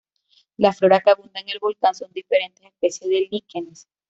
[0.57, 3.87] La flora que abunda en el volcán son diferentes especies de líquenes.